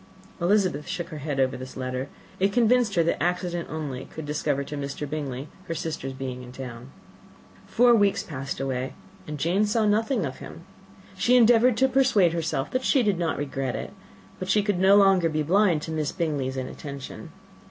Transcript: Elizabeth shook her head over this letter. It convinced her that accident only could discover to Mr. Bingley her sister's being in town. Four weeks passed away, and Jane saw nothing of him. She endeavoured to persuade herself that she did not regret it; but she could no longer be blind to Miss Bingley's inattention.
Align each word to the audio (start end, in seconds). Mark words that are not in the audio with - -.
Elizabeth 0.41 0.87
shook 0.87 1.09
her 1.09 1.19
head 1.19 1.39
over 1.39 1.55
this 1.55 1.77
letter. 1.77 2.09
It 2.39 2.51
convinced 2.51 2.95
her 2.95 3.03
that 3.03 3.21
accident 3.21 3.67
only 3.69 4.05
could 4.05 4.25
discover 4.25 4.63
to 4.63 4.75
Mr. 4.75 5.07
Bingley 5.07 5.47
her 5.67 5.75
sister's 5.75 6.13
being 6.13 6.41
in 6.41 6.51
town. 6.51 6.89
Four 7.67 7.93
weeks 7.93 8.23
passed 8.23 8.59
away, 8.59 8.93
and 9.27 9.37
Jane 9.37 9.67
saw 9.67 9.85
nothing 9.85 10.25
of 10.25 10.39
him. 10.39 10.63
She 11.15 11.35
endeavoured 11.35 11.77
to 11.77 11.87
persuade 11.87 12.33
herself 12.33 12.71
that 12.71 12.83
she 12.83 13.03
did 13.03 13.19
not 13.19 13.37
regret 13.37 13.75
it; 13.75 13.93
but 14.39 14.49
she 14.49 14.63
could 14.63 14.79
no 14.79 14.95
longer 14.95 15.29
be 15.29 15.43
blind 15.43 15.83
to 15.83 15.91
Miss 15.91 16.11
Bingley's 16.11 16.57
inattention. 16.57 17.29